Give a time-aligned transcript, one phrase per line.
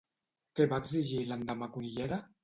[0.59, 2.19] Què va exigir l'endemà Cunillera?